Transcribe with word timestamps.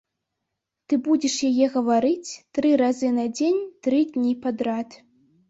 Ты 0.87 0.97
будзеш 1.07 1.35
яе 1.49 1.67
гаварыць 1.75 2.31
тры 2.59 2.73
разы 2.83 3.11
на 3.19 3.27
дзень 3.37 3.61
тры 3.83 4.01
дні 4.17 4.33
падрад. 4.49 5.01